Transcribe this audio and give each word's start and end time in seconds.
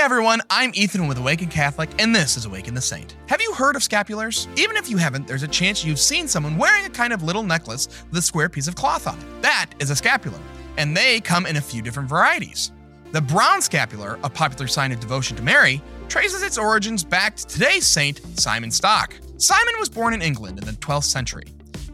Hey 0.00 0.06
everyone, 0.06 0.40
I'm 0.48 0.72
Ethan 0.72 1.08
with 1.08 1.18
Awaken 1.18 1.48
Catholic, 1.48 1.90
and 1.98 2.16
this 2.16 2.38
is 2.38 2.46
Awaken 2.46 2.72
the 2.72 2.80
Saint. 2.80 3.16
Have 3.26 3.42
you 3.42 3.52
heard 3.52 3.76
of 3.76 3.82
scapulars? 3.82 4.48
Even 4.58 4.78
if 4.78 4.88
you 4.88 4.96
haven't, 4.96 5.26
there's 5.26 5.42
a 5.42 5.48
chance 5.48 5.84
you've 5.84 5.98
seen 5.98 6.26
someone 6.26 6.56
wearing 6.56 6.86
a 6.86 6.88
kind 6.88 7.12
of 7.12 7.22
little 7.22 7.42
necklace 7.42 7.86
with 8.08 8.18
a 8.18 8.22
square 8.22 8.48
piece 8.48 8.66
of 8.66 8.74
cloth 8.74 9.06
on 9.06 9.18
it. 9.18 9.42
That 9.42 9.66
is 9.78 9.90
a 9.90 9.94
scapular, 9.94 10.40
and 10.78 10.96
they 10.96 11.20
come 11.20 11.44
in 11.44 11.56
a 11.56 11.60
few 11.60 11.82
different 11.82 12.08
varieties. 12.08 12.72
The 13.12 13.20
brown 13.20 13.60
scapular, 13.60 14.18
a 14.24 14.30
popular 14.30 14.68
sign 14.68 14.90
of 14.90 15.00
devotion 15.00 15.36
to 15.36 15.42
Mary, 15.42 15.82
traces 16.08 16.42
its 16.42 16.56
origins 16.56 17.04
back 17.04 17.36
to 17.36 17.46
today's 17.46 17.84
saint, 17.84 18.22
Simon 18.40 18.70
Stock. 18.70 19.14
Simon 19.36 19.74
was 19.78 19.90
born 19.90 20.14
in 20.14 20.22
England 20.22 20.58
in 20.58 20.64
the 20.64 20.72
12th 20.72 21.04
century. 21.04 21.44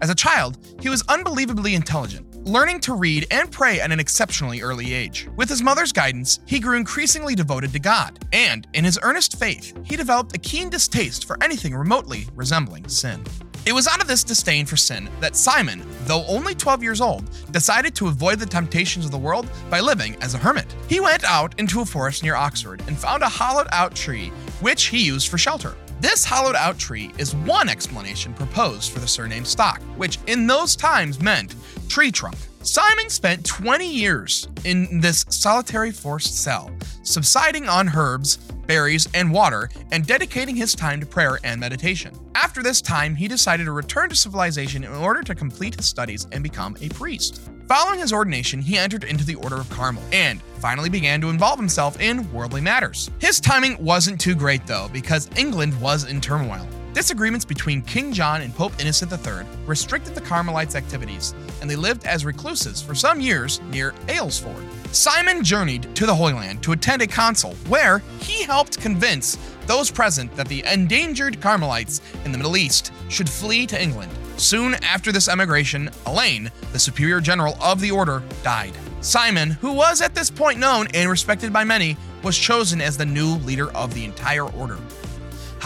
As 0.01 0.11
a 0.11 0.15
child, 0.15 0.59
he 0.81 0.89
was 0.89 1.03
unbelievably 1.09 1.75
intelligent, 1.75 2.26
learning 2.47 2.79
to 2.79 2.95
read 2.95 3.27
and 3.33 3.51
pray 3.51 3.81
at 3.81 3.91
an 3.91 3.99
exceptionally 3.99 4.63
early 4.63 4.95
age. 4.95 5.29
With 5.35 5.49
his 5.49 5.63
mother's 5.63 5.93
guidance, 5.93 6.39
he 6.47 6.61
grew 6.61 6.77
increasingly 6.77 7.35
devoted 7.35 7.73
to 7.73 7.81
God, 7.81 8.25
and 8.33 8.69
in 8.73 8.85
his 8.85 9.01
earnest 9.03 9.37
faith, 9.37 9.77
he 9.85 9.97
developed 9.97 10.37
a 10.37 10.39
keen 10.39 10.71
distaste 10.71 11.25
for 11.25 11.37
anything 11.43 11.75
remotely 11.75 12.29
resembling 12.37 12.87
sin. 12.89 13.25
It 13.67 13.73
was 13.73 13.89
out 13.89 14.01
of 14.01 14.07
this 14.07 14.23
disdain 14.23 14.65
for 14.65 14.77
sin 14.77 15.11
that 15.21 15.35
Simon, 15.35 15.85
though 16.05 16.25
only 16.27 16.55
12 16.55 16.85
years 16.85 17.01
old, 17.01 17.29
decided 17.51 17.97
to 17.97 18.07
avoid 18.07 18.39
the 18.39 18.47
temptations 18.47 19.05
of 19.05 19.11
the 19.11 19.19
world 19.19 19.51
by 19.69 19.81
living 19.81 20.15
as 20.21 20.35
a 20.35 20.39
hermit. 20.39 20.73
He 20.89 21.01
went 21.01 21.25
out 21.25 21.59
into 21.59 21.81
a 21.81 21.85
forest 21.85 22.23
near 22.23 22.37
Oxford 22.37 22.81
and 22.87 22.97
found 22.97 23.25
a 23.25 23.29
hollowed 23.29 23.67
out 23.73 23.97
tree, 23.97 24.29
which 24.61 24.85
he 24.85 25.05
used 25.05 25.27
for 25.29 25.37
shelter. 25.37 25.75
This 25.99 26.27
hollowed 26.27 26.55
out 26.55 26.79
tree 26.79 27.11
is 27.17 27.35
one 27.35 27.71
explanation 27.71 28.35
proposed 28.35 28.93
for 28.93 29.01
the 29.01 29.09
surname 29.09 29.47
Stock, 29.47 29.81
which 29.97 30.19
in 30.27 30.47
those 30.47 30.77
times 30.77 31.21
meant 31.21 31.55
tree 31.89 32.11
trunk. 32.11 32.37
Simon 32.63 33.09
spent 33.09 33.47
20 33.47 33.87
years 33.87 34.49
in 34.65 35.01
this 35.01 35.25
solitary 35.29 35.93
forced 35.93 36.43
cell, 36.43 36.71
subsiding 37.03 37.69
on 37.69 37.89
herbs, 37.89 38.39
berries, 38.67 39.09
and 39.15 39.31
water, 39.31 39.71
and 39.93 40.07
dedicating 40.07 40.57
his 40.57 40.75
time 40.75 40.99
to 41.01 41.07
prayer 41.07 41.39
and 41.45 41.61
meditation. 41.61 42.13
After 42.35 42.63
this 42.63 42.83
time, 42.83 43.15
he 43.15 43.29
decided 43.29 43.65
to 43.65 43.73
return 43.73 44.09
to 44.09 44.17
civilization 44.17 44.85
in 44.85 44.93
order 44.93 45.23
to 45.23 45.35
complete 45.35 45.77
his 45.77 45.87
studies 45.87 46.27
and 46.33 46.43
become 46.43 46.77
a 46.81 46.89
priest. 46.89 47.41
Following 47.69 48.01
his 48.01 48.13
ordination, 48.13 48.61
he 48.61 48.79
entered 48.79 49.05
into 49.05 49.25
the 49.25 49.35
Order 49.37 49.57
of 49.57 49.71
Carmel 49.71 50.03
and 50.13 50.41
finally 50.59 50.89
began 50.89 51.21
to 51.21 51.31
involve 51.31 51.59
himself 51.59 52.01
in 52.01 52.31
worldly 52.33 52.61
matters. 52.61 53.11
His 53.19 53.41
timing 53.41 53.77
wasn't 53.83 54.21
too 54.21 54.35
great 54.35 54.67
though, 54.67 54.89
because 54.93 55.31
England 55.37 55.81
was 55.81 56.05
in 56.05 56.21
turmoil. 56.21 56.67
Disagreements 56.97 57.45
between 57.45 57.83
King 57.83 58.11
John 58.11 58.41
and 58.41 58.55
Pope 58.55 58.73
Innocent 58.81 59.13
III 59.13 59.45
restricted 59.67 60.15
the 60.15 60.21
Carmelites' 60.23 60.75
activities, 60.75 61.35
and 61.61 61.69
they 61.69 61.77
lived 61.77 62.07
as 62.07 62.25
recluses 62.25 62.81
for 62.81 62.95
some 62.95 63.21
years 63.21 63.61
near 63.71 63.93
Aylesford. 64.07 64.65
Simon 64.95 65.45
journeyed 65.45 65.95
to 65.95 66.07
the 66.07 66.15
Holy 66.15 66.33
Land 66.33 66.63
to 66.63 66.73
attend 66.73 67.03
a 67.03 67.07
council 67.07 67.55
where 67.69 67.99
he 68.21 68.45
helped 68.45 68.81
convince 68.81 69.37
those 69.67 69.91
present 69.91 70.35
that 70.37 70.49
the 70.49 70.65
endangered 70.65 71.39
Carmelites 71.43 72.01
in 72.25 72.33
the 72.33 72.39
Middle 72.39 72.57
East 72.57 72.91
should 73.11 73.29
flee 73.29 73.67
to 73.67 73.81
England. 73.81 74.11
Soon 74.39 74.73
after 74.77 75.13
this 75.13 75.29
emigration, 75.29 75.91
Elaine, 76.07 76.51
the 76.73 76.79
superior 76.79 77.21
general 77.21 77.59
of 77.61 77.79
the 77.79 77.91
order, 77.91 78.23
died. 78.43 78.73
Simon, 79.03 79.51
who 79.51 79.75
was 79.75 80.01
at 80.01 80.15
this 80.15 80.31
point 80.31 80.59
known 80.59 80.87
and 80.95 81.11
respected 81.11 81.53
by 81.53 81.63
many, 81.63 81.95
was 82.23 82.39
chosen 82.39 82.81
as 82.81 82.97
the 82.97 83.05
new 83.05 83.35
leader 83.41 83.71
of 83.73 83.93
the 83.93 84.07
entire 84.07 84.47
order. 84.47 84.79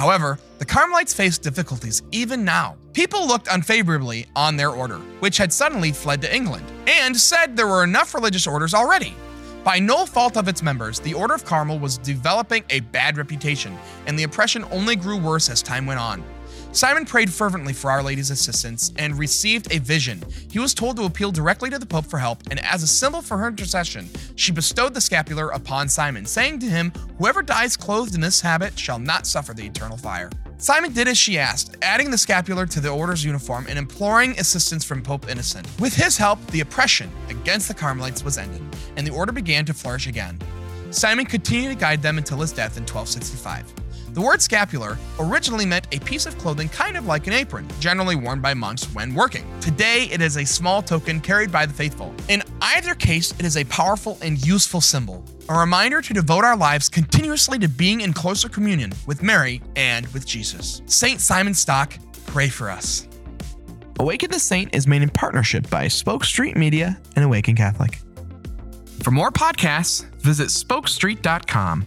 However, 0.01 0.39
the 0.57 0.65
Carmelites 0.65 1.13
faced 1.13 1.43
difficulties 1.43 2.03
even 2.11 2.43
now. 2.43 2.79
People 2.95 3.27
looked 3.27 3.49
unfavorably 3.49 4.27
on 4.35 4.57
their 4.57 4.71
order, 4.71 4.97
which 5.19 5.37
had 5.37 5.53
suddenly 5.53 5.93
fled 5.93 6.23
to 6.23 6.35
England, 6.35 6.65
and 6.87 7.15
said 7.15 7.55
there 7.55 7.67
were 7.67 7.85
enough 7.85 8.15
religious 8.15 8.47
orders 8.47 8.73
already. 8.73 9.15
By 9.63 9.79
no 9.79 10.07
fault 10.07 10.39
of 10.39 10.49
its 10.49 10.63
members, 10.63 11.01
the 11.01 11.13
Order 11.13 11.35
of 11.35 11.45
Carmel 11.45 11.79
was 11.79 11.99
developing 11.99 12.65
a 12.71 12.81
bad 12.81 13.19
reputation, 13.19 13.77
and 14.07 14.19
the 14.19 14.23
oppression 14.23 14.65
only 14.71 14.97
grew 14.97 15.19
worse 15.19 15.51
as 15.51 15.63
time 15.63 15.85
went 15.85 16.01
on. 16.01 16.25
Simon 16.73 17.05
prayed 17.05 17.33
fervently 17.33 17.73
for 17.73 17.91
Our 17.91 18.03
Lady's 18.03 18.31
assistance 18.31 18.93
and 18.97 19.19
received 19.19 19.73
a 19.73 19.81
vision. 19.81 20.23
He 20.53 20.61
was 20.61 20.73
told 20.73 20.97
to 20.97 21.05
appeal 21.05 21.33
directly 21.33 21.69
to 21.69 21.81
the 21.81 21.87
Pope 21.87 22.07
for 22.07 22.19
help, 22.19 22.43
and 22.49 22.61
as 22.61 22.85
a 22.85 22.87
symbol 22.87 23.23
for 23.23 23.37
her 23.39 23.49
intercession, 23.49 24.09
she 24.37 24.53
bestowed 24.53 24.95
the 24.95 25.01
scapular 25.01 25.49
upon 25.49 25.89
Simon, 25.89 26.25
saying 26.25 26.61
to 26.61 26.67
him, 26.67 26.93
Whoever 27.19 27.43
dies 27.43 27.77
clothed 27.77 28.15
in 28.15 28.21
this 28.21 28.41
habit 28.41 28.79
shall 28.79 29.01
not 29.01 29.27
suffer 29.27 29.53
the 29.53 29.67
eternal 29.67 29.97
fire. 29.97 30.31
Simon 30.59 30.93
did 30.93 31.09
as 31.09 31.19
she 31.19 31.39
asked, 31.39 31.77
adding 31.83 32.11
the 32.11 32.19
scapular 32.19 32.67
to 32.67 32.81
the 32.81 32.89
order's 32.89 33.25
uniform 33.25 33.67
and 33.69 33.79
imploring 33.79 34.39
assistance 34.39 34.85
from 34.85 35.03
Pope 35.03 35.29
Innocent. 35.29 35.67
With 35.81 35.95
his 35.95 36.17
help, 36.17 36.45
the 36.49 36.61
oppression 36.61 37.11
against 37.31 37.67
the 37.67 37.75
Carmelites 37.75 38.23
was 38.23 38.39
ended, 38.39 38.63
and 38.97 39.05
the 39.05 39.13
order 39.13 39.33
began 39.33 39.65
to 39.65 39.75
flourish 39.75 40.07
again. 40.07 40.39
Simon 40.91 41.25
continued 41.27 41.71
to 41.71 41.77
guide 41.77 42.03
them 42.03 42.19
until 42.19 42.39
his 42.39 42.53
death 42.53 42.77
in 42.77 42.83
1265. 42.83 43.75
The 44.13 44.21
word 44.21 44.43
scapular 44.43 44.99
originally 45.21 45.65
meant 45.65 45.87
a 45.93 46.01
piece 46.01 46.27
of 46.27 46.37
clothing 46.37 46.69
kind 46.69 46.97
of 46.97 47.07
like 47.07 47.29
an 47.29 47.33
apron, 47.33 47.69
generally 47.79 48.17
worn 48.17 48.41
by 48.41 48.55
monks 48.55 48.85
when 48.87 49.15
working. 49.15 49.47
Today, 49.61 50.09
it 50.11 50.21
is 50.21 50.37
a 50.37 50.45
small 50.45 50.83
token 50.83 51.21
carried 51.21 51.53
by 51.53 51.65
the 51.65 51.73
faithful. 51.73 52.13
In 52.29 52.43
either 52.61 52.95
case, 52.95 53.31
it 53.39 53.45
is 53.45 53.57
a 53.57 53.65
powerful 53.65 54.19
and 54.21 54.45
useful 54.45 54.81
symbol, 54.81 55.25
a 55.49 55.57
reminder 55.57 56.03
to 56.03 56.13
devote 56.13 56.45
our 56.45 56.57
lives 56.57 56.89
continuously 56.89 57.57
to 57.61 57.69
being 57.69 58.01
in 58.01 58.13
closer 58.13 58.49
communion 58.49 58.93
with 59.07 59.23
Mary 59.23 59.63
and 59.77 60.09
with 60.09 60.27
Jesus. 60.27 60.83
Saint 60.87 61.21
Simon 61.21 61.55
Stock, 61.55 61.97
pray 62.27 62.49
for 62.49 62.69
us. 62.69 63.07
Awaken 64.01 64.31
the 64.31 64.41
Saint 64.41 64.75
is 64.75 64.89
made 64.89 65.03
in 65.03 65.11
partnership 65.11 65.71
by 65.71 65.87
Spoke 65.87 66.25
Street 66.25 66.57
Media 66.57 66.99
and 67.15 67.25
Awaken 67.25 67.55
Catholic. 67.55 68.01
For 69.05 69.13
more 69.13 69.31
podcasts, 69.31 70.05
visit 70.17 70.49
spokestreet.com. 70.49 71.87